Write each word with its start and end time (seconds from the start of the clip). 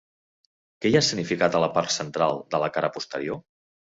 Què 0.85 0.91
hi 0.93 0.95
ha 0.99 1.01
escenificat 1.05 1.57
a 1.59 1.61
la 1.65 1.69
part 1.77 1.93
central 1.97 2.41
de 2.55 2.61
la 2.65 2.73
cara 2.79 2.93
posterior? 2.99 3.41